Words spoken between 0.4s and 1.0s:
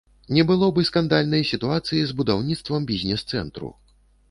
было б і